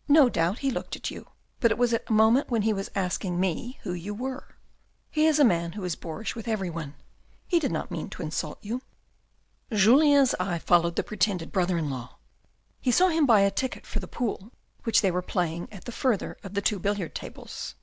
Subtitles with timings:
[0.20, 1.28] "No doubt he looked at you,
[1.58, 4.56] but it was at a moment when he was asking me who you were.
[5.10, 6.96] He is a man who is boorish with everyone.
[7.46, 8.82] He did not mean to insult you."
[9.72, 12.18] Julien's eye followed the pretended brother in law.
[12.78, 15.92] He saw him buy a ticket for the pool, which they were playing at the
[15.92, 17.74] further of the two billiard tables.